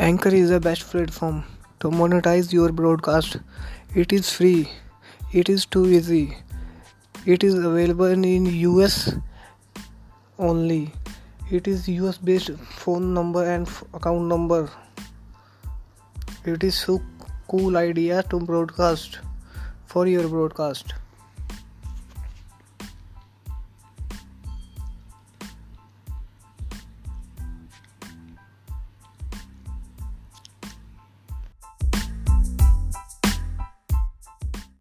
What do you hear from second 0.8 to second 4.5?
platform to monetize your broadcast. It is